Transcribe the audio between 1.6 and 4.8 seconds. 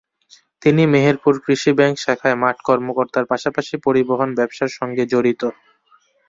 bank শাখায় মাঠ কর্মকর্তার পাশাপাশি পরিবহন ব্যবসার